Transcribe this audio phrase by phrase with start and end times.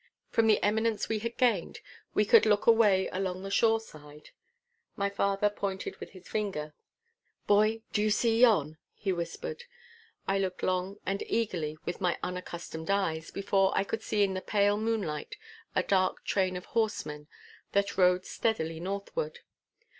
[0.31, 1.79] From the eminence we had gained,
[2.15, 4.31] we could look away along the shore side.
[4.95, 6.73] My father pointed with his finger.
[7.45, 9.65] 'Boy, do you see yon?' he whispered.
[10.27, 14.41] I looked long and eagerly with my unaccustomed eyes, before I could see in the
[14.41, 15.35] pale moonlight
[15.75, 17.27] a dark train of horsemen
[17.73, 19.41] that rode steadily northward.